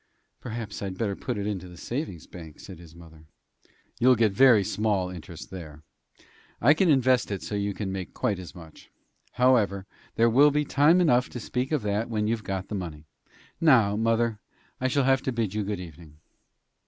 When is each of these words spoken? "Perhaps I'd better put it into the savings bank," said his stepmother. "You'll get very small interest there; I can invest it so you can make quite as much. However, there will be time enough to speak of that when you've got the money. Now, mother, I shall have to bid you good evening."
"Perhaps 0.39 0.81
I'd 0.81 0.97
better 0.97 1.15
put 1.15 1.37
it 1.37 1.45
into 1.45 1.67
the 1.67 1.77
savings 1.77 2.25
bank," 2.25 2.59
said 2.59 2.79
his 2.79 2.89
stepmother. 2.89 3.25
"You'll 3.99 4.15
get 4.15 4.31
very 4.31 4.63
small 4.63 5.11
interest 5.11 5.51
there; 5.51 5.83
I 6.59 6.73
can 6.73 6.89
invest 6.89 7.29
it 7.29 7.43
so 7.43 7.53
you 7.53 7.75
can 7.75 7.91
make 7.91 8.15
quite 8.15 8.39
as 8.39 8.55
much. 8.55 8.89
However, 9.33 9.85
there 10.15 10.27
will 10.27 10.49
be 10.49 10.65
time 10.65 11.01
enough 11.01 11.29
to 11.29 11.39
speak 11.39 11.71
of 11.71 11.83
that 11.83 12.09
when 12.09 12.25
you've 12.25 12.43
got 12.43 12.67
the 12.67 12.73
money. 12.73 13.05
Now, 13.61 13.95
mother, 13.95 14.39
I 14.79 14.87
shall 14.87 15.03
have 15.03 15.21
to 15.21 15.31
bid 15.31 15.53
you 15.53 15.63
good 15.63 15.79
evening." 15.79 16.17